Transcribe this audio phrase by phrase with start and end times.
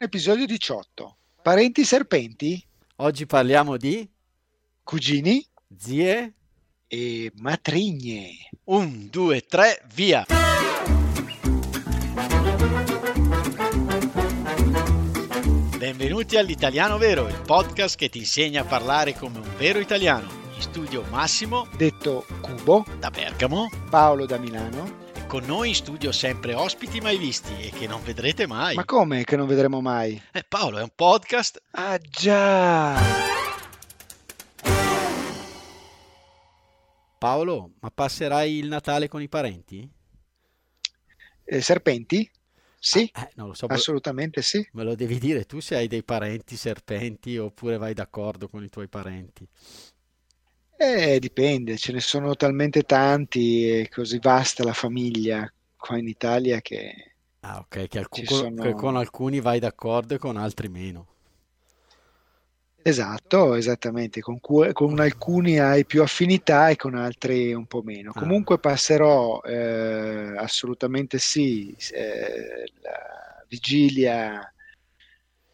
[0.00, 1.16] Episodio 18.
[1.42, 2.64] Parenti serpenti?
[2.98, 4.08] Oggi parliamo di
[4.84, 5.44] Cugini?
[5.76, 6.34] zie.
[6.86, 8.48] E matrigne.
[8.66, 10.24] Un, due, tre, via!
[15.76, 20.28] Benvenuti all'Italiano Vero, il podcast che ti insegna a parlare come un vero italiano.
[20.54, 25.07] In studio Massimo Detto Cubo, da Bergamo Paolo da Milano.
[25.28, 28.74] Con noi in studio sempre ospiti mai visti e che non vedrete mai.
[28.74, 30.20] Ma come che non vedremo mai?
[30.32, 31.62] Eh, Paolo è un podcast.
[31.72, 32.96] Ah già!
[37.18, 39.86] Paolo, ma passerai il Natale con i parenti?
[41.44, 42.30] Eh, serpenti?
[42.80, 44.66] Sì, Eh, non lo so, me- assolutamente sì.
[44.72, 48.68] me lo devi dire tu se hai dei parenti serpenti oppure vai d'accordo con i
[48.68, 49.46] tuoi parenti.
[50.80, 55.46] Eh, dipende, ce ne sono talmente tanti e così vasta la famiglia
[55.76, 58.54] qua in Italia che Ah, ok, che, alcu- ci con, sono...
[58.56, 61.06] che con alcuni vai d'accordo e con altri meno.
[62.80, 68.12] Esatto, esattamente, con, cu- con alcuni hai più affinità e con altri un po' meno.
[68.14, 74.40] Ah, Comunque passerò eh, assolutamente sì, eh, la vigilia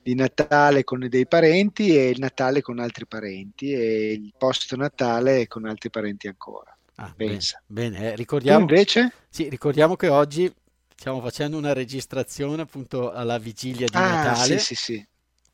[0.04, 5.46] di Natale con dei parenti e il Natale con altri parenti e il post Natale
[5.48, 6.76] con altri parenti ancora.
[6.96, 7.62] ah, bene, Pensa.
[7.66, 9.10] bene, eh, Tu ricordiamo, invece?
[9.28, 10.52] sì, ricordiamo che oggi
[10.96, 15.06] stiamo facendo una registrazione appunto alla vigilia di Ah, sì, Natale sì, sì.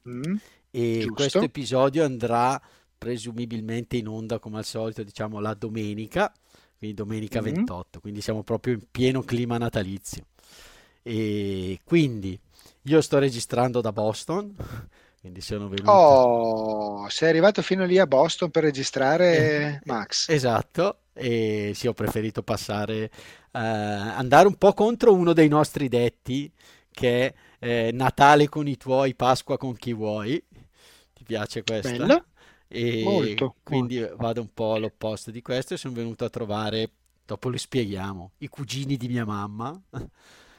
[0.08, 0.36] Mm,
[0.70, 1.46] e questo giusto.
[1.46, 2.60] episodio andrà
[2.96, 6.32] presumibilmente in onda come al solito, diciamo la domenica,
[6.78, 7.40] quindi domenica Mm.
[7.40, 10.24] 28, quindi siamo proprio in pieno clima natalizio.
[11.02, 12.38] E quindi
[12.83, 14.55] io sto registrando da Boston,
[15.20, 16.23] quindi sono venuto.
[16.64, 18.62] Oh, sei arrivato fino lì a Boston per
[19.33, 20.33] Eh, registrare eh, Max.
[20.34, 23.11] esatto, e sì, ho preferito passare, eh,
[23.53, 26.53] andare un po' contro uno dei nostri detti,
[26.91, 30.42] che è eh, Natale con i tuoi, Pasqua con chi vuoi.
[31.12, 32.12] Ti piace questa?
[32.12, 32.28] Bello,
[32.69, 34.11] E molto, quindi molto.
[34.17, 36.90] vado un po' all'opposto di questo e sono venuto a trovare,
[37.24, 39.80] dopo li spieghiamo, i cugini di mia mamma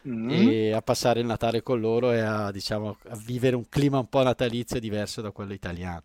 [0.07, 0.29] Mm.
[0.29, 4.07] e a passare il Natale con loro e a, diciamo, a vivere un clima un
[4.09, 6.03] po' natalizio diverso da quello italiano.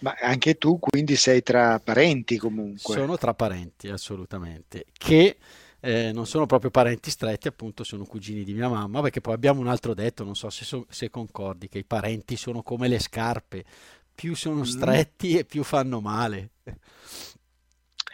[0.00, 2.94] Ma anche tu quindi sei tra parenti comunque.
[2.94, 5.36] Sono tra parenti, assolutamente, che
[5.80, 9.60] eh, non sono proprio parenti stretti, appunto sono cugini di mia mamma, perché poi abbiamo
[9.60, 12.98] un altro detto, non so se, so- se concordi, che i parenti sono come le
[12.98, 13.64] scarpe,
[14.14, 14.64] più sono Mm.
[14.64, 16.50] stretti e più fanno male.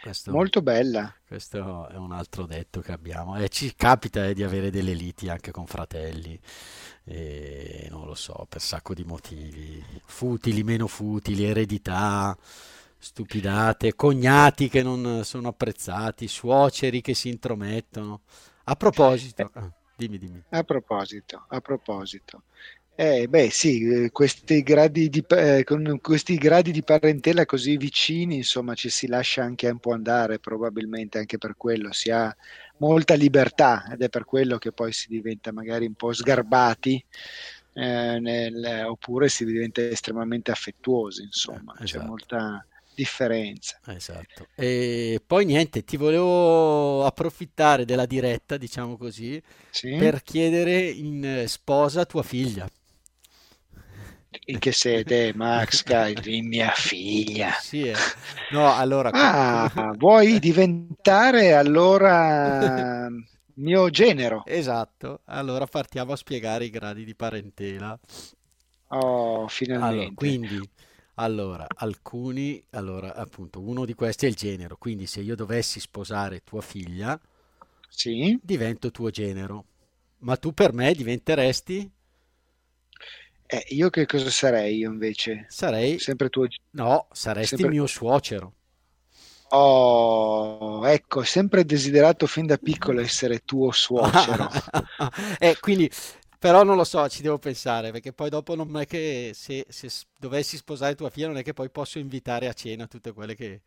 [0.07, 1.13] Questo, Molto bella.
[1.27, 3.37] questo è un altro detto che abbiamo.
[3.37, 6.39] E ci capita eh, di avere delle liti anche con fratelli,
[7.03, 12.37] e non lo so, per sacco di motivi, futili, meno futili, eredità,
[12.97, 18.21] stupidate, cognati che non sono apprezzati, suoceri che si intromettono.
[18.65, 20.43] A Eh, proposito, ah, dimmi, dimmi.
[20.49, 22.43] a proposito, a proposito.
[22.99, 28.37] Eh, beh, sì, eh, questi gradi di, eh, con questi gradi di parentela così vicini,
[28.37, 32.35] insomma, ci si lascia anche un po' andare, probabilmente anche per quello si ha
[32.77, 37.05] molta libertà ed è per quello che poi si diventa magari un po' sgarbati,
[37.73, 41.99] eh, nel- oppure si diventa estremamente affettuosi, Eh, insomma, c'è esatto.
[41.99, 42.65] molta
[42.95, 43.79] differenza.
[43.89, 44.49] Esatto.
[44.55, 49.41] E poi niente, ti volevo approfittare della diretta, diciamo così,
[49.71, 49.87] Sì?
[49.95, 52.69] per chiedere in eh, sposa tua figlia.
[54.49, 55.83] In che sede, Max?
[55.83, 57.53] Cari, mia figlia.
[57.55, 58.05] Sì, eh.
[58.49, 63.09] No, allora, Ah, vuoi diventare allora
[63.55, 64.43] mio genero?
[64.43, 65.21] esatto.
[65.25, 67.99] Allora partiamo a spiegare i gradi di parentela.
[68.91, 69.47] Oh,
[69.79, 70.13] Allora, finalmente.
[70.13, 70.69] quindi,
[71.15, 74.77] allora, alcuni, allora, appunto, uno di questi è il genero.
[74.77, 77.19] Quindi, se io dovessi sposare tua figlia,
[77.89, 78.39] Sì.
[78.39, 79.65] divento tuo genero.
[80.19, 81.91] Ma tu per me diventeresti?
[83.49, 85.45] Eh, io che cosa sarei io invece?
[85.49, 86.47] Sarei, Sempre tuo...
[86.71, 87.69] no, saresti Sempre...
[87.69, 88.53] mio suocero.
[89.49, 94.49] Oh, ecco, sempre desiderato fin da piccolo essere tuo suocero.
[95.39, 95.89] Eh, quindi,
[96.37, 99.89] però non lo so, ci devo pensare, perché poi dopo non è che se, se
[100.19, 103.61] dovessi sposare tua figlia, non è che poi posso invitare a cena tutte quelle che,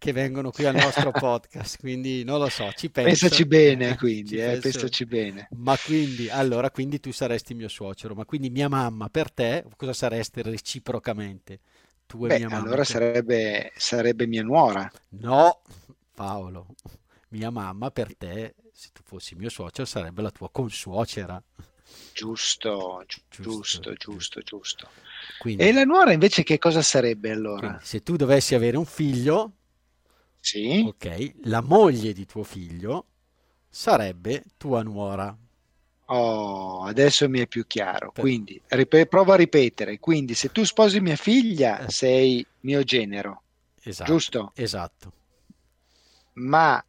[0.00, 4.38] che vengono qui al nostro podcast, quindi non lo so, ci Pensaci penso, bene, quindi,
[4.38, 4.58] eh, penso.
[4.58, 5.50] pensaci bene.
[5.50, 9.92] Ma quindi, allora, quindi tu saresti mio suocero, ma quindi mia mamma per te, cosa
[9.92, 11.60] sareste reciprocamente?
[12.06, 14.90] Tu e Beh, mia mamma allora sarebbe, sarebbe mia nuora.
[15.10, 15.60] No,
[16.14, 16.66] Paolo,
[17.28, 21.42] mia mamma per te, se tu fossi mio suocero, sarebbe la tua consuocera.
[22.12, 24.88] Giusto, gi- Giusto, giusto, giusto.
[25.56, 27.80] E la nuora invece che cosa sarebbe allora?
[27.82, 29.52] se tu dovessi avere un figlio,
[30.40, 30.88] Sì?
[30.88, 33.06] ok, la moglie di tuo figlio
[33.68, 35.36] sarebbe tua nuora.
[36.12, 38.12] Oh, adesso mi è più chiaro.
[38.16, 39.98] Quindi, rip- provo a ripetere.
[39.98, 43.44] Quindi, se tu sposi mia figlia, sei mio genero,
[43.82, 44.54] Esatto, giusto?
[44.54, 45.12] esatto,
[46.34, 46.82] Ma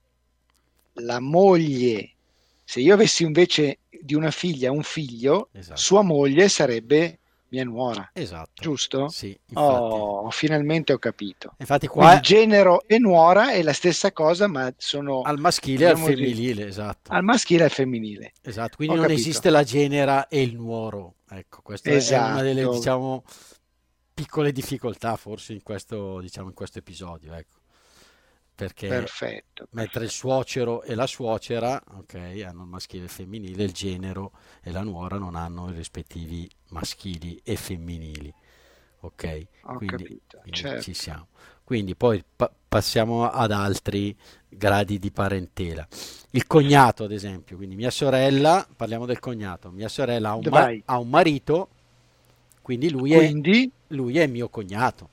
[0.96, 2.16] la moglie,
[2.64, 7.21] se io avessi invece di una figlia un figlio, esatto, sua moglie sarebbe
[7.52, 8.62] mia nuora, esatto.
[8.62, 9.10] giusto?
[9.10, 11.54] Sì, Oh, finalmente ho capito.
[11.60, 15.88] infatti Quindi qua genero e nuora è la stessa cosa, ma sono, al maschile e
[15.90, 17.12] al diciamo femminile, esatto.
[17.12, 18.32] al maschile e al femminile.
[18.42, 19.28] Esatto, quindi Ho non capito.
[19.28, 21.16] esiste la genera e il nuoro.
[21.30, 23.24] Ecco, questa è una delle, Esatto, diciamo,
[24.14, 27.60] piccole difficoltà forse in questo, diciamo, in questo episodio, ecco.
[28.62, 32.16] Perché perfetto, mentre il suocero e la suocera, ok,
[32.46, 34.32] hanno il maschile e il femminile, il genero
[34.62, 38.34] e la nuora non hanno i rispettivi maschili e femminili,
[39.02, 39.46] ok?
[39.64, 40.94] Ho Quindi, capito, quindi ci certo.
[40.94, 41.28] siamo.
[41.64, 44.16] Quindi poi pa- passiamo ad altri
[44.48, 45.88] gradi di parentela.
[46.32, 50.74] Il cognato, ad esempio, quindi mia sorella, parliamo del cognato, mia sorella ha un, ma-
[50.86, 51.70] ha un marito,
[52.62, 55.10] quindi lui è, Quindi, lui è mio cognato.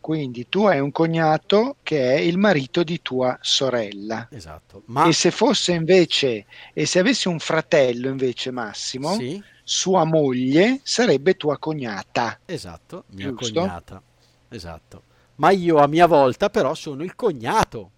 [0.00, 4.30] Quindi tu hai un cognato che è il marito di tua sorella.
[4.30, 4.84] Esatto.
[5.02, 10.80] E Ma se fosse invece, e se avessi un fratello invece Massimo, sì, sua moglie
[10.82, 13.34] sarebbe tua cognata, esatto, mia giusto?
[13.34, 14.02] cognata.
[14.48, 15.02] Esatto.
[15.36, 17.90] Ma io a mia volta però sono il cognato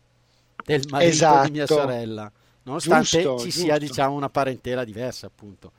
[0.64, 2.30] del marito di mia Esatto, sorella,
[2.62, 3.78] nonostante giusto, ci sia, giusto.
[3.78, 5.72] diciamo, una parentela diversa, appunto.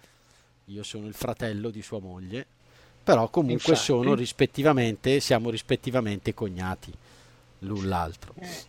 [0.65, 2.47] Io sono il fratello di sua moglie,
[3.03, 6.91] però comunque sono Infatti, rispettivamente, siamo rispettivamente cognati
[7.59, 8.33] l'un l'altro.
[8.35, 8.65] eh,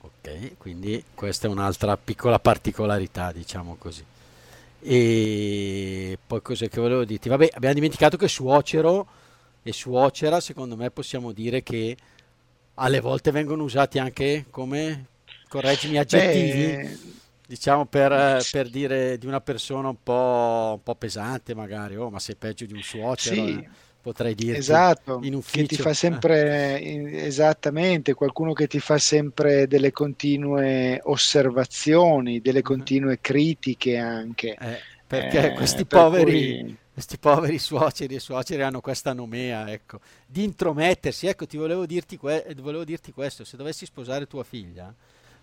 [0.00, 4.04] Ok, quindi questa è un'altra piccola particolarità, diciamo così.
[4.80, 7.28] E poi cos'è che volevo dirti?
[7.28, 9.06] Vabbè, abbiamo dimenticato che suocero
[9.62, 11.96] e suocera, secondo me possiamo dire che
[12.74, 15.06] alle volte vengono usati anche come,
[15.48, 16.98] correggimi, aggettivi, beh,
[17.46, 22.10] diciamo per, eh, per dire di una persona un po', un po' pesante magari, oh,
[22.10, 23.68] ma sei peggio di un suocero, eh, sì,
[24.00, 25.76] potrei dirti esatto, in che ti ufficio.
[25.76, 33.20] fa Eh, sempre, eh, esattamente, qualcuno che ti fa sempre delle continue osservazioni, delle continue
[33.20, 38.80] critiche anche, Eh, perché eh, questi per poveri, cui questi poveri suoceri e suocere hanno
[38.80, 41.26] questa nomea, ecco, di intromettersi.
[41.26, 44.94] Ecco, ti volevo dirti, que- eh, volevo dirti questo, se dovessi sposare tua figlia,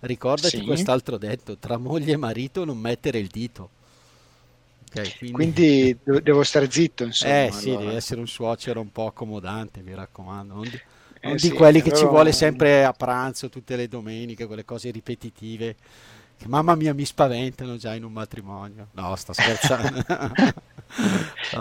[0.05, 0.63] ricordati sì.
[0.63, 3.69] quest'altro detto, tra moglie e marito non mettere il dito.
[4.85, 5.35] Ok, quindi...
[5.35, 7.97] Quindi de- devo stare zitto, Eh insomma, sì, devi allora.
[7.97, 10.79] essere un suocero un po' accomodante, mi raccomando, non di,
[11.21, 14.45] non Eh di sì, quelli che ci vuole allora sempre a pranzo tutte le domeniche,
[14.45, 15.75] quelle cose ripetitive,
[16.37, 18.87] che mamma mia mi spaventano già in un matrimonio.
[18.91, 20.03] No, sto scherzando.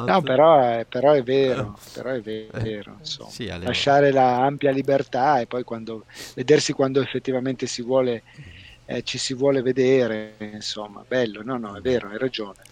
[0.05, 2.21] No, però è, però è vero, però è
[2.55, 7.83] Eh, vero, insomma, sì, lasciare la ampia libertà e poi quando, vedersi quando effettivamente si
[7.83, 8.25] vuole,
[8.85, 12.67] eh, ci si vuole vedere, insomma, bello, no, no, è vero, hai ragione,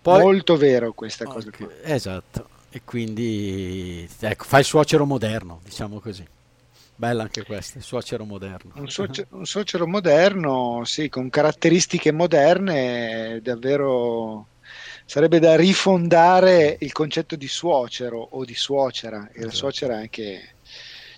[0.00, 6.00] Poi, molto vero questa cosa ok, esatto, e quindi ecco, fai il suocero moderno, diciamo
[6.00, 6.24] così.
[6.94, 8.74] Bella anche questa, il suocero moderno.
[8.74, 14.50] Un, socio- un suocero moderno, sì, con caratteristiche moderne, davvero
[15.06, 20.56] sarebbe da rifondare il concetto di suocero o di suocera, e la suocera anche...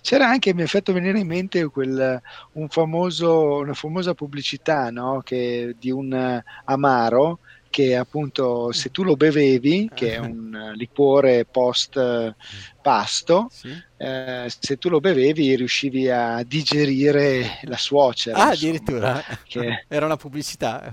[0.01, 2.21] C'era anche, mi ha fatto venire in mente quel,
[2.53, 5.21] un famoso, una famosa pubblicità, no?
[5.23, 7.39] Che, di un eh, amaro
[7.69, 12.35] che appunto se tu lo bevevi, che è un eh, liquore post eh,
[12.81, 13.77] pasto, Sì?
[13.97, 20.05] eh, se tu lo bevevi riuscivi a digerire la suocera, Ah, insomma, addirittura che era
[20.05, 20.89] una pubblicità.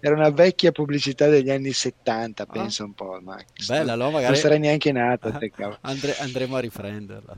[0.00, 3.36] Era una vecchia pubblicità degli anni 70, Ah, penso un po', ma
[3.66, 5.50] bella, non magari sarei neanche nato, te
[5.82, 7.36] andre- andremo a riprenderla.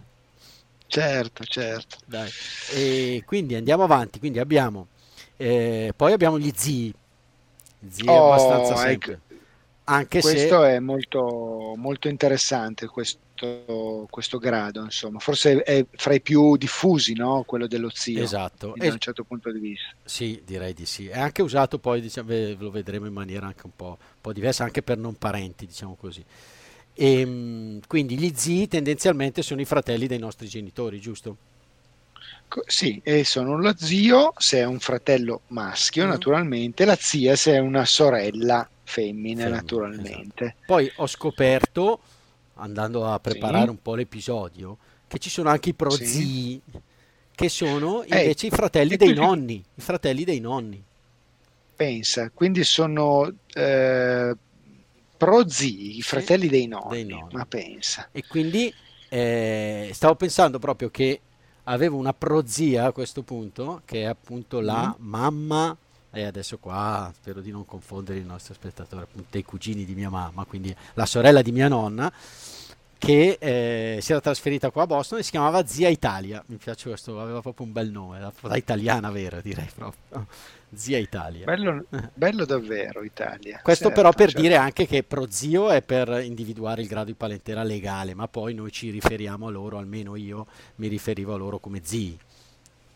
[0.87, 1.99] Certo, certo.
[2.05, 2.29] Dai.
[2.75, 4.19] E quindi andiamo avanti.
[4.19, 4.88] Quindi abbiamo,
[5.37, 6.93] eh, poi abbiamo gli zii,
[7.88, 9.21] zii abbastanza Oh, ecco, sempre,
[9.93, 15.19] anche questo se, è molto, molto interessante, questo, questo grado, insomma.
[15.19, 17.43] Forse è fra i più diffusi, no?
[17.45, 19.95] Quello dello zio, esatto, da e- un certo punto di vista.
[20.05, 21.07] sì, direi di sì.
[21.09, 22.29] È anche usato poi, diciamo,
[22.59, 25.95] lo vedremo in maniera anche un po', un po' diversa, anche per non parenti, diciamo
[25.97, 26.25] così.
[26.95, 31.39] E, mm, quindi gli zii tendenzialmente sono i fratelli dei nostri genitori, giusto?
[32.67, 36.09] Sì, e sono lo zio se è un fratello maschio, Mm.
[36.09, 39.49] naturalmente, la zia se è una sorella Femmina, esatto.
[39.49, 40.57] naturalmente.
[40.65, 42.01] Poi ho scoperto,
[42.55, 44.79] andando a preparare Sì, un po' l'episodio,
[45.09, 46.31] che ci sono anche i sì.
[46.35, 46.61] prozii,
[47.35, 50.85] che sono Eh, invece i fratelli dei nonni, i fratelli dei nonni.
[51.75, 54.37] pensa, quindi sono eh,
[55.17, 57.47] prozii, i Sì, fratelli dei dei nonni, ma nonni.
[57.47, 58.11] pensa.
[58.13, 58.75] E quindi
[59.09, 61.21] eh, stavo pensando proprio che
[61.65, 64.91] avevo una prozia a questo punto, che è appunto Mm?
[64.91, 65.77] la mamma
[66.12, 70.11] e adesso qua spero di non confondere il nostro spettatore, appunto i cugini di mia
[70.11, 72.12] mamma, quindi la sorella di mia nonna,
[72.99, 76.43] che eh, si era trasferita qua a Boston e si chiamava Zia Italia.
[76.47, 80.26] Mi piace questo, aveva proprio un bel nome, da italiana vera direi proprio.
[80.73, 81.45] Zia Italia.
[81.47, 83.61] Bello, bello davvero Italia.
[83.62, 84.43] Questo certo, però per certo.
[84.43, 88.71] dire anche che prozio è per individuare il grado di parentela legale, ma poi noi
[88.71, 92.19] ci riferiamo a loro, almeno io mi riferivo a loro come zii.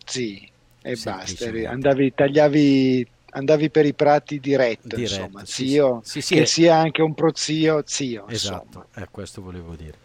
[0.04, 0.50] Zii,
[0.87, 6.35] e basta, andavi, tagliavi andavi per i prati diretto, diretto insomma, sì, zio, sì, sì,
[6.35, 6.45] che è...
[6.45, 8.29] sia anche un prozio, zio.
[8.29, 9.97] Esatto, eh, questo volevo dire.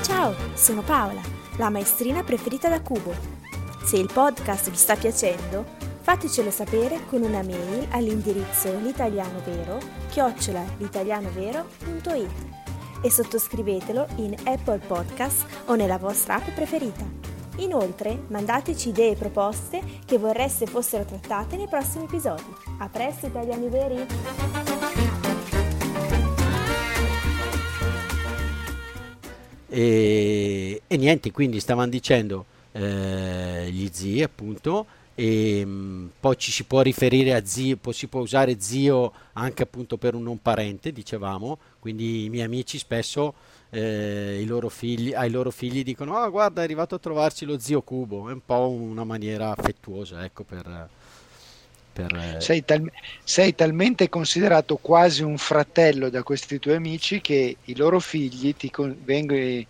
[0.00, 1.20] Ciao, sono Paola,
[1.58, 3.14] la maestrina preferita da Cubo.
[3.84, 9.78] Se il podcast vi sta piacendo, Fatecelo sapere con una mail all'indirizzo l'italianovero
[10.10, 12.30] chiocciola l'italianovero.it
[13.00, 17.06] e sottoscrivetelo in Apple Podcast o nella vostra app preferita.
[17.56, 22.54] Inoltre mandateci idee e proposte che vorreste fossero trattate nei prossimi episodi.
[22.80, 24.06] A presto italiani veri!
[29.70, 36.64] E, e niente, quindi stavano dicendo eh, gli zii appunto e ehm, poi ci si
[36.64, 41.58] può riferire a zio, si può usare zio anche appunto per un non parente, dicevamo,
[41.78, 43.34] quindi i miei amici spesso
[43.70, 47.58] eh, i loro figli, ai loro figli dicono ah guarda è arrivato a trovarci lo
[47.58, 50.88] zio Cubo, è un po' una maniera affettuosa ecco per...
[51.92, 52.90] per eh, sei, tal-
[53.24, 58.70] sei talmente considerato quasi un fratello da questi tuoi amici che i loro figli ti
[58.70, 59.64] con- vengono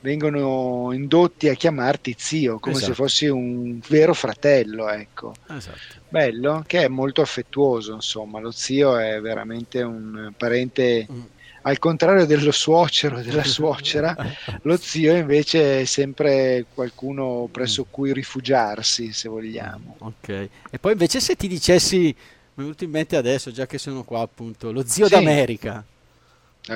[0.00, 2.92] vengono indotti a chiamarti zio, come esatto.
[2.92, 5.34] se fossi un vero fratello, ecco.
[5.48, 5.96] Esatto.
[6.08, 11.20] Bello, che è molto affettuoso, insomma, lo zio è veramente un parente mm.
[11.62, 14.16] al contrario dello suocero, della suocera,
[14.62, 17.90] lo zio invece è sempre qualcuno presso mm.
[17.90, 19.96] cui rifugiarsi, se vogliamo.
[19.98, 20.48] Ok.
[20.70, 22.14] E poi invece se ti dicessi
[22.58, 25.12] mi è venuto in mente adesso, già che sono qua appunto, lo zio sì.
[25.12, 25.84] d'America.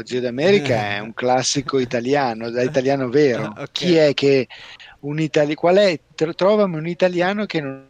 [0.05, 3.49] Zio d'America è un classico italiano, da italiano vero.
[3.51, 3.67] Okay.
[3.73, 4.49] Chi è che
[5.01, 6.01] un italiano, qual è?
[6.15, 7.87] Trovami un italiano che non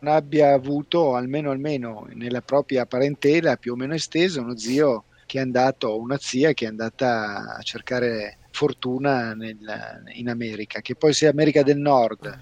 [0.00, 5.40] abbia avuto, almeno almeno nella propria parentela più o meno estesa, uno zio che è
[5.40, 11.30] andato, una zia che è andata a cercare fortuna nel, in America, che poi sia
[11.30, 12.38] America del Nord,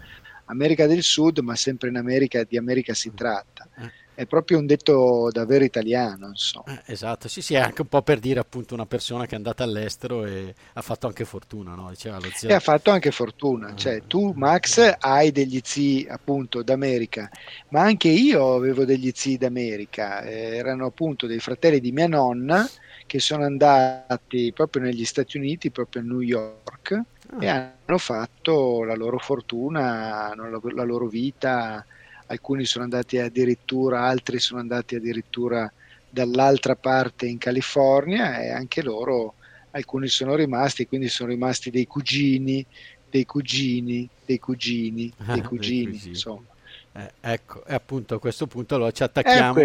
[0.46, 3.68] America del Sud, ma sempre in America, di America si tratta.
[4.20, 6.28] È proprio un detto davvero italiano.
[6.28, 6.82] Insomma.
[6.84, 9.36] Eh, esatto, sì, sì, è anche un po' per dire appunto una persona che è
[9.36, 11.88] andata all'estero e ha fatto anche fortuna, no?
[11.88, 12.50] Diceva lo zio.
[12.50, 17.30] E ha fatto anche fortuna, cioè tu Max hai degli zii appunto d'America,
[17.68, 22.68] ma anche io avevo degli zii d'America, eh, erano appunto dei fratelli di mia nonna
[23.06, 27.36] che sono andati proprio negli Stati Uniti, proprio a New York, ah.
[27.40, 31.86] e hanno fatto la loro fortuna, la loro vita
[32.30, 35.70] alcuni sono andati addirittura, altri sono andati addirittura
[36.08, 39.34] dall'altra parte in California e anche loro,
[39.72, 42.64] alcuni sono rimasti, quindi sono rimasti dei cugini,
[43.08, 46.08] dei cugini, dei cugini, ah, dei cugini, cugini.
[46.08, 46.46] insomma.
[46.92, 49.60] Eh, ecco, e appunto a questo punto allora ci attacchiamo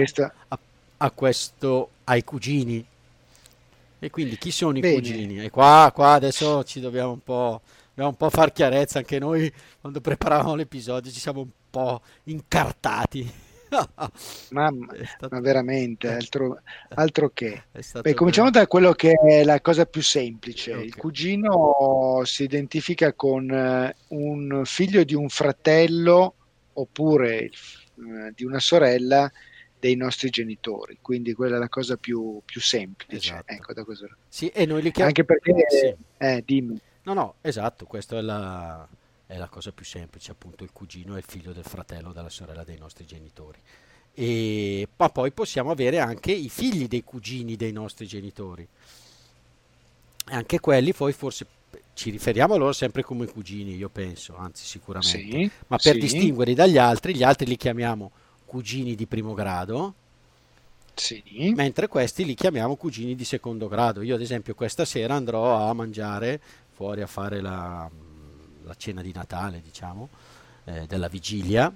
[0.48, 0.60] a,
[0.98, 2.84] a, questo, ai cugini.
[4.00, 4.96] E quindi chi sono i Bene.
[4.96, 5.44] cugini?
[5.44, 7.62] E qua, qua adesso ci dobbiamo un po'
[7.96, 13.44] dobbiamo un po' far chiarezza anche noi quando preparavamo l'episodio ci siamo un po' incartati.
[14.52, 17.64] ma, ma, veramente, altro, altro che.
[18.02, 20.72] Beh, cominciamo da quello che è la cosa più semplice.
[20.72, 20.86] Okay.
[20.86, 26.36] Il cugino si identifica con eh, un figlio di un fratello
[26.74, 27.52] oppure eh,
[28.34, 29.30] di una sorella
[29.78, 33.34] dei nostri genitori, quindi quella è la cosa più, più semplice.
[33.34, 33.52] Esatto.
[33.52, 34.08] Ecco, da cosa...
[34.28, 35.08] Sì, e noi li chiamiamo...
[35.08, 35.96] Anche perché, sì.
[36.18, 36.80] eh, dimmi.
[37.04, 38.88] No, no, esatto, questa è la,
[39.28, 42.64] è la cosa più semplice, appunto il cugino è il figlio del fratello della sorella
[42.64, 43.60] dei nostri genitori.
[44.14, 48.68] E, ma poi possiamo avere anche i figli dei cugini dei nostri genitori.
[50.28, 51.46] E anche quelli poi forse
[51.94, 55.18] ci riferiamo a loro sempre come cugini, io penso, anzi sicuramente.
[55.18, 56.00] Sì, ma per sì.
[56.00, 58.12] distinguerli dagli altri, gli altri li chiamiamo
[58.46, 59.94] cugini di primo grado,
[60.94, 61.52] sì.
[61.56, 64.02] mentre questi li chiamiamo cugini di secondo grado.
[64.02, 66.40] Io ad esempio questa sera andrò a mangiare
[66.72, 67.90] fuori a fare la,
[68.66, 70.10] la cena di Natale, diciamo,
[70.66, 71.74] eh, della vigilia,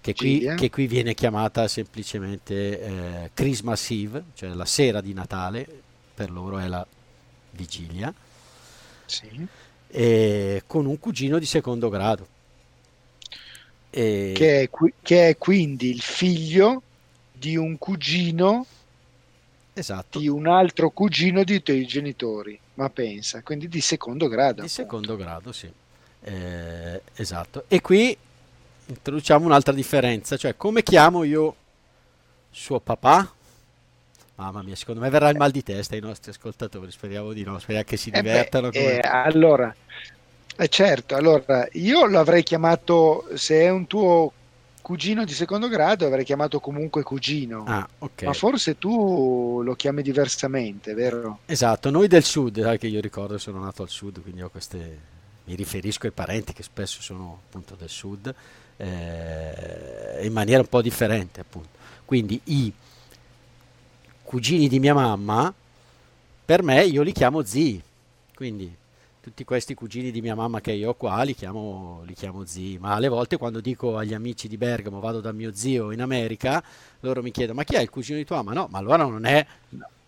[0.00, 5.66] che qui, che qui, viene chiamata semplicemente eh, Christmas Eve, cioè la sera di Natale,
[6.14, 6.86] per loro è la
[7.50, 8.12] vigilia,
[9.04, 9.46] sì.
[9.88, 12.26] e con un cugino di secondo grado.
[13.90, 14.32] E...
[14.34, 14.70] Che, è,
[15.02, 16.82] che è quindi il figlio
[17.32, 18.66] di un cugino
[19.72, 20.18] esatto.
[20.18, 24.62] di un altro cugino di tuoi genitori, ma pensa, quindi di secondo grado.
[24.62, 25.70] Di secondo grado, sì.
[26.22, 27.64] Eh, esatto.
[27.68, 28.16] E qui
[28.86, 31.54] introduciamo un'altra differenza, cioè come chiamo io
[32.50, 33.34] suo papà?
[34.34, 37.58] Mamma mia, secondo me verrà il mal di testa ai nostri ascoltatori, speriamo di no,
[37.58, 38.68] speriamo che si divertano.
[38.68, 39.74] Eh beh, eh, allora,
[40.56, 44.32] eh certo, allora io lo avrei chiamato, se è un tuo
[44.80, 47.64] cugino di secondo grado, avrei chiamato comunque cugino.
[47.66, 48.26] Ah, okay.
[48.26, 51.40] Ma forse tu lo chiami diversamente, vero?
[51.44, 55.18] Esatto, noi del sud, sai che io ricordo sono nato al sud, quindi ho queste
[55.50, 58.32] mi riferisco ai parenti che spesso sono appunto del sud,
[58.76, 61.78] eh, in maniera un po' differente appunto.
[62.04, 62.72] Quindi i
[64.22, 65.52] cugini di mia mamma,
[66.44, 67.82] per me io li chiamo zii,
[68.34, 68.72] quindi
[69.20, 72.78] tutti questi cugini di mia mamma che io ho qua li chiamo, li chiamo zii,
[72.78, 76.62] ma alle volte quando dico agli amici di Bergamo vado da mio zio in America,
[77.00, 78.52] loro mi chiedono ma chi è il cugino di tua mamma?
[78.52, 79.44] No, ma allora non è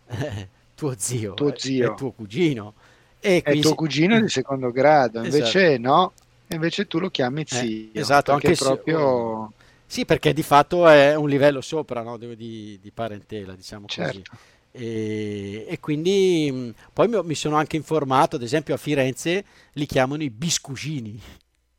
[0.06, 1.92] eh, tuo zio, tuo zio.
[1.92, 2.74] è tuo cugino.
[3.24, 5.80] E è tuo cugino di secondo grado, invece esatto.
[5.80, 6.12] no,
[6.48, 7.60] invece tu lo chiami eh, zio.
[7.60, 9.52] Eh, esatto, anche proprio...
[9.86, 12.16] Sì, perché di fatto è un livello sopra no?
[12.16, 14.22] di, di, parentela, diciamo certo.
[14.28, 14.42] così.
[14.72, 20.30] E, e, quindi poi mi, sono anche informato, ad esempio a Firenze li chiamano i
[20.30, 21.20] biscugini.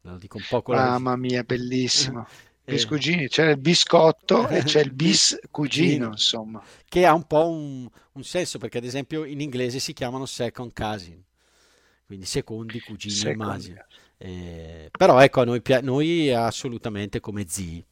[0.01, 2.25] Lo dico un po' con Mamma mia, bellissimo.
[2.63, 2.71] Eh.
[2.71, 6.63] Biscugini, c'è il biscotto e c'è il bis cugino, insomma.
[6.87, 10.71] Che ha un po' un, un senso, perché ad esempio in inglese si chiamano second
[10.73, 11.21] cousin
[12.13, 13.43] quindi secondi, cugini, secondi.
[13.43, 13.85] immagino.
[14.17, 17.83] Eh, però ecco, a noi, noi assolutamente come zii.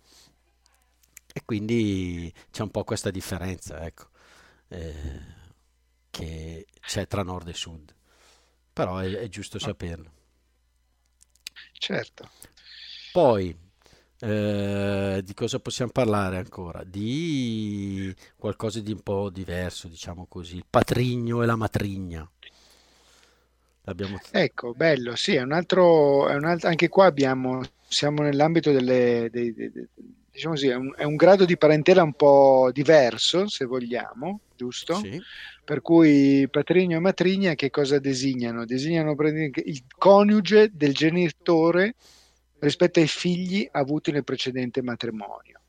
[1.33, 4.09] E quindi c'è un po' questa differenza, ecco,
[4.67, 4.93] eh,
[6.11, 7.95] che c'è tra nord e sud.
[8.71, 9.61] Però è, è giusto ah.
[9.61, 10.11] saperlo.
[11.73, 12.29] Certo.
[13.11, 13.57] Poi,
[14.19, 16.83] eh, di cosa possiamo parlare ancora?
[16.83, 22.29] Di qualcosa di un po' diverso, diciamo così, il patrigno e la matrigna.
[23.83, 24.19] L'abbiamo...
[24.31, 29.29] Ecco, bello, sì, è un altro, è un altro anche qua abbiamo, siamo nell'ambito delle,
[29.31, 29.87] dei, dei, dei,
[30.31, 34.95] diciamo così, è un, è un, grado di parentela un po' diverso, se vogliamo, giusto?
[34.95, 35.21] Sì.
[35.63, 38.65] Per cui patrigno e matrigna che cosa designano?
[38.65, 41.95] Designano il coniuge del genitore
[42.59, 45.61] rispetto ai figli avuti nel precedente matrimonio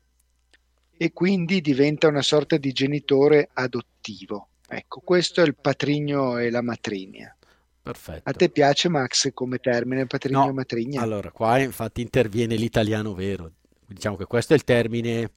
[0.97, 4.49] e quindi diventa una sorta di genitore adottivo.
[4.67, 7.35] Ecco, questo è il patrigno e la matrigna.
[7.83, 8.29] Perfetto.
[8.29, 11.01] A te piace Max come termine patrigno no, matrigna?
[11.01, 13.51] Allora, qua infatti interviene l'italiano vero.
[13.85, 15.29] Diciamo che questo è il termine,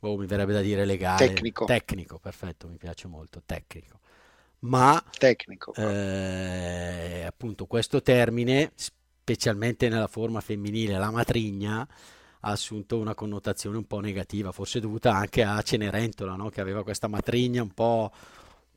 [0.00, 1.26] oh, mi verrebbe da dire legale.
[1.26, 1.64] Tecnico.
[1.64, 4.00] Tecnico, perfetto, mi piace molto, tecnico.
[4.60, 11.80] Ma tecnico, eh, appunto questo termine, specialmente nella forma femminile, la matrigna,
[12.40, 16.50] ha assunto una connotazione un po' negativa, forse dovuta anche a Cenerentola, no?
[16.50, 18.12] che aveva questa matrigna un po'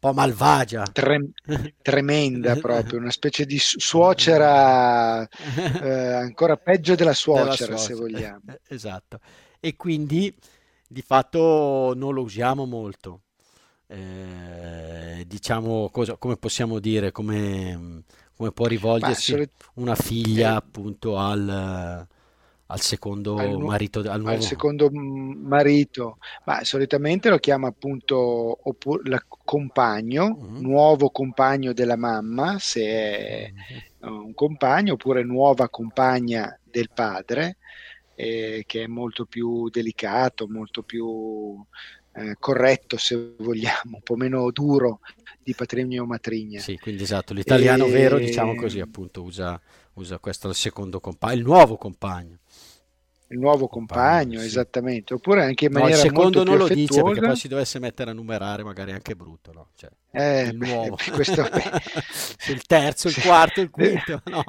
[0.02, 0.84] po' malvagia.
[0.92, 1.32] Trem-
[1.82, 8.42] tremenda proprio, una specie di suocera eh, ancora peggio della suocera, della suocera, se vogliamo.
[8.68, 9.20] Esatto.
[9.60, 10.36] E quindi
[10.88, 13.22] di fatto non lo usiamo molto.
[13.86, 18.04] Eh, diciamo cosa, come possiamo dire, come,
[18.36, 22.08] come può rivolgersi Beh, una figlia eh, appunto al
[22.72, 28.18] al secondo al nu- marito al, al secondo marito ma solitamente lo chiama appunto
[28.64, 30.62] oppure, la, compagno mm-hmm.
[30.62, 33.52] nuovo compagno della mamma se è
[34.06, 34.14] mm-hmm.
[34.14, 37.58] un compagno oppure nuova compagna del padre
[38.16, 41.62] eh, che è molto più delicato molto più
[42.14, 45.00] eh, corretto se vogliamo un po' meno duro
[45.44, 47.92] di patrimonio matrigna sì quindi esatto l'italiano e...
[47.92, 49.60] vero diciamo così appunto usa
[49.94, 52.38] usa questo il secondo compagno il nuovo compagno
[53.32, 54.46] il nuovo compagno, sì.
[54.46, 57.80] esattamente, oppure anche in maniera no, il secondo non lo dice perché poi si dovesse
[57.80, 59.70] mettere a numerare magari anche brutto, no?
[59.76, 60.98] Cioè, eh, il nuovo.
[61.12, 61.42] Questo...
[62.52, 64.44] il terzo, il quarto, il quinto, no?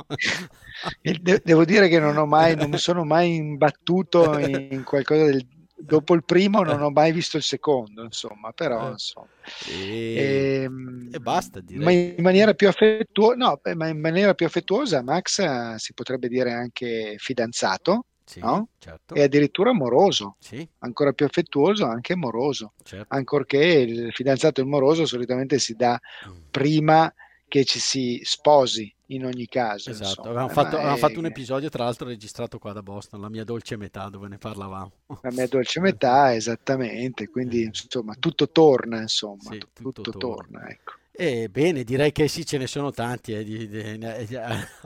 [1.42, 5.46] Devo dire che non ho mai, non mi sono mai imbattuto in qualcosa del
[5.84, 8.90] dopo il primo non ho mai visto il secondo, insomma, però eh.
[8.92, 9.26] insomma.
[9.68, 10.14] E...
[10.14, 11.84] E, ehm, e basta, direi.
[11.84, 16.28] Ma in maniera più affettuosa, no, ma in maniera più affettuosa Max eh, si potrebbe
[16.28, 18.68] dire anche fidanzato sì, no?
[18.78, 19.14] certo.
[19.14, 20.66] e addirittura amoroso, sì.
[20.78, 23.14] ancora più affettuoso, anche amoroso, certo.
[23.14, 26.32] ancorché il fidanzato e il moroso solitamente si dà mm.
[26.50, 27.12] prima
[27.46, 29.90] che ci si sposi in ogni caso.
[29.90, 33.44] Esatto, avevamo, fatto, avevamo fatto, un episodio tra l'altro registrato qua da Boston, la mia
[33.44, 34.92] dolce metà dove ne parlavamo.
[35.20, 40.60] La mia dolce metà, esattamente, quindi insomma tutto torna, insomma, sì, tutto, tutto, torna.
[40.60, 40.92] torna ecco.
[41.14, 44.36] E bene, direi che sì, ce ne sono tanti, eh, di, di, di,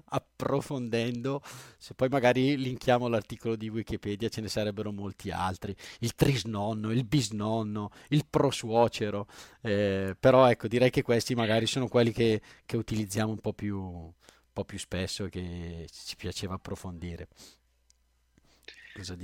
[0.07, 1.41] approfondendo,
[1.79, 7.05] se poi magari linkiamo l'articolo di Wikipedia ce ne sarebbero molti altri, il trisnonno, il
[7.05, 9.29] bisnonno, il prosuocero,
[9.62, 13.79] eh, però ecco, direi che questi magari sono quelli che, che utilizziamo un po' più,
[13.81, 14.12] un
[14.53, 17.29] po' più spesso e che ci piaceva approfondire.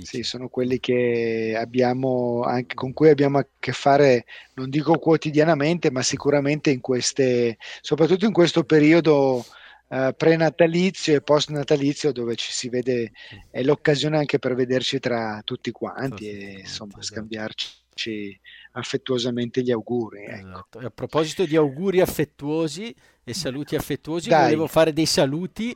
[0.03, 5.91] Sì, sono quelli che abbiamo anche, con cui abbiamo a che fare, non dico quotidianamente,
[5.91, 9.43] ma sicuramente in queste, soprattutto in questo periodo
[9.89, 13.11] eh, prenatalizio e post-natalizio dove ci si vede,
[13.51, 17.15] è l'occasione anche per vederci tra tutti quanti e insomma esatto.
[17.15, 18.39] scambiarci
[18.71, 20.23] affettuosamente gli auguri.
[20.23, 20.47] Ecco.
[20.47, 20.79] Esatto.
[20.79, 24.43] a proposito di auguri affettuosi e saluti affettuosi, Dai.
[24.43, 25.75] volevo fare dei saluti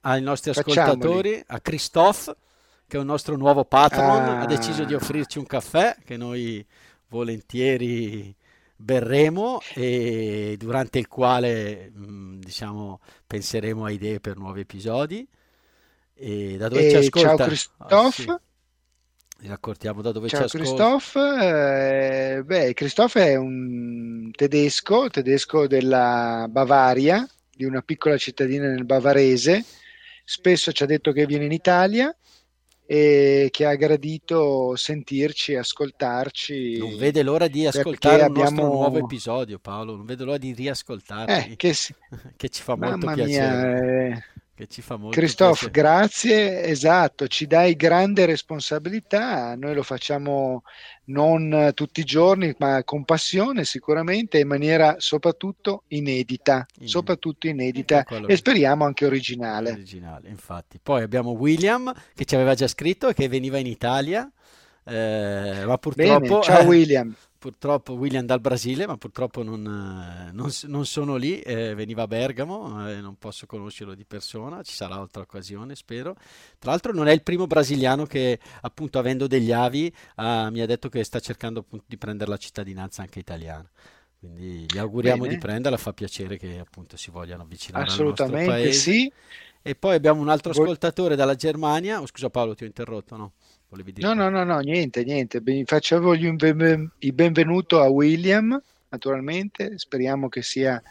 [0.00, 2.34] ai nostri ascoltatori, a Christophe
[2.88, 4.40] che è un nostro nuovo patron, ah.
[4.40, 6.66] ha deciso di offrirci un caffè che noi
[7.08, 8.34] volentieri
[8.74, 15.28] berremo e durante il quale mm, diciamo penseremo a idee per nuovi episodi.
[16.14, 17.36] E da dove e ci ascolta?
[17.36, 18.40] ciao Christophe ah,
[19.38, 19.46] sì.
[19.48, 20.96] raccontiamo da dove ciao ci ascolta.
[20.96, 22.36] Christophe.
[22.36, 29.62] Eh, beh Christophe è un tedesco tedesco della Bavaria di una piccola cittadina nel bavarese.
[30.24, 32.14] Spesso ci ha detto che viene in Italia
[32.90, 36.78] e che ha gradito sentirci, ascoltarci.
[36.78, 38.62] Non vede l'ora di ascoltare un abbiamo...
[38.62, 39.94] nostro nuovo episodio, Paolo.
[39.94, 41.52] Non vedo l'ora di riascoltarti.
[41.52, 41.94] Eh, che, si...
[42.34, 43.82] che, ci fa molto Mamma piacere.
[44.08, 44.22] Mia, eh
[44.58, 45.70] che ci fa molto Christophe, piacere.
[45.70, 50.64] grazie, esatto, ci dai grande responsabilità, noi lo facciamo
[51.04, 56.86] non tutti i giorni, ma con passione sicuramente, in maniera soprattutto inedita, mm.
[56.86, 59.70] soprattutto inedita e speriamo anche originale.
[59.70, 60.80] Originale, infatti.
[60.82, 64.28] Poi abbiamo William che ci aveva già scritto e che veniva in Italia,
[64.82, 66.18] eh, ma purtroppo...
[66.18, 71.40] Bene, ciao William purtroppo William dal Brasile, ma purtroppo non, eh, non, non sono lì,
[71.40, 76.16] eh, veniva a Bergamo, eh, non posso conoscerlo di persona, ci sarà altra occasione, spero.
[76.58, 80.66] Tra l'altro non è il primo brasiliano che appunto avendo degli avi ah, mi ha
[80.66, 83.70] detto che sta cercando appunto di prendere la cittadinanza anche italiana.
[84.18, 85.34] Quindi gli auguriamo Bene.
[85.34, 88.80] di prenderla, fa piacere che appunto si vogliano avvicinare Assolutamente al nostro paese.
[88.80, 89.12] sì.
[89.62, 93.32] E poi abbiamo un altro ascoltatore dalla Germania, oh, scusa Paolo ti ho interrotto, no?
[93.68, 94.06] Volevi dire?
[94.06, 95.42] No, no, no, no, niente, niente.
[95.64, 99.78] Facevo il benvenuto a William, naturalmente.
[99.78, 100.82] Speriamo che sia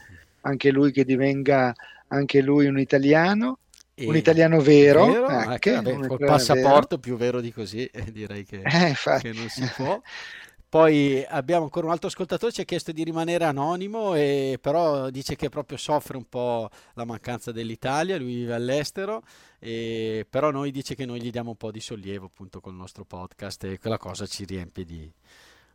[0.42, 1.74] anche lui che divenga
[2.08, 3.60] anche lui un italiano.
[4.00, 7.00] E un italiano vero, vero anche, vabbè, un col passaporto vero.
[7.00, 10.00] più vero di così, direi che, eh, che non si può.
[10.70, 15.38] Poi abbiamo ancora un altro ascoltatore, ci ha chiesto di rimanere anonimo, e però dice
[15.38, 19.24] che proprio soffre un po' la mancanza dell'Italia, lui vive all'estero,
[19.60, 23.06] e però noi dice che noi gli diamo un po' di sollievo appunto col nostro
[23.06, 25.10] podcast e quella cosa ci riempie di,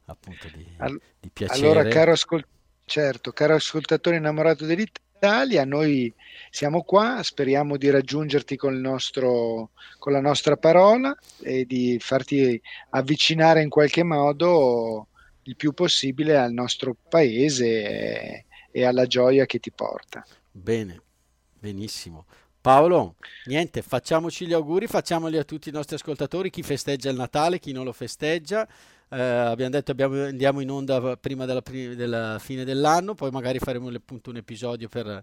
[0.05, 1.67] appunto, di, All- di piacere.
[1.67, 2.47] Allora, caro, ascol-
[2.85, 6.13] certo, caro ascoltatore innamorato dell'Italia, Italia, noi
[6.51, 13.69] siamo qua, speriamo di raggiungerti nostro, con la nostra parola e di farti avvicinare in
[13.69, 15.07] qualche modo
[15.45, 20.27] il più possibile al nostro paese e alla gioia che ti porta.
[20.51, 21.01] Bene,
[21.57, 22.27] benissimo.
[22.61, 27.61] Paolo, niente, facciamoci gli auguri, facciamoli a tutti i nostri ascoltatori, chi festeggia il Natale,
[27.61, 28.67] chi non lo festeggia.
[29.13, 31.63] Eh, abbiamo detto abbiamo, andiamo in onda prima della,
[31.95, 35.23] della, fine dell'anno, poi magari faremo appunto un episodio per,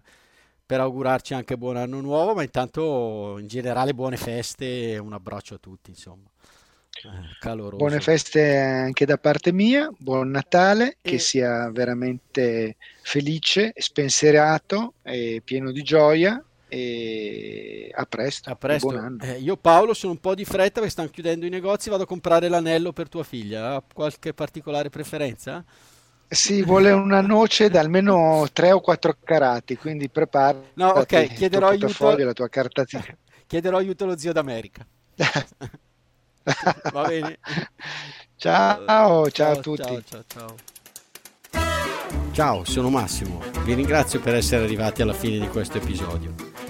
[0.64, 5.54] per, augurarci anche buon anno nuovo, ma intanto in generale buone feste e un abbraccio
[5.54, 6.28] a tutti, insomma.
[7.02, 7.76] Eh, caloroso.
[7.78, 11.10] Buone feste anche da parte mia, buon Natale, e...
[11.10, 18.48] che sia veramente felice, spensierato e pieno di gioia e a presto.
[18.48, 19.18] A presto.
[19.20, 22.06] Eh, io Paolo sono un po' di fretta perché stanno chiudendo i negozi, vado a
[22.06, 23.74] comprare l'anello per tua figlia.
[23.74, 25.64] Ha qualche particolare preferenza?
[26.28, 31.68] Sì, vuole una noce da almeno 3 o 4 carati, quindi prepara no, ok, chiederò
[31.68, 32.84] aiuto, la tua carta
[33.48, 34.86] chiederò aiuto allo zio d'America.
[36.92, 37.38] Va bene.
[38.36, 39.82] Ciao, ciao, ciao a tutti.
[39.82, 40.54] Ciao, ciao, ciao.
[42.32, 43.42] Ciao, sono Massimo.
[43.64, 46.32] Vi ringrazio per essere arrivati alla fine di questo episodio.